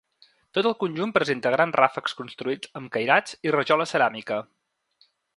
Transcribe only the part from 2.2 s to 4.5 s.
construïts amb cairats i rajola ceràmica.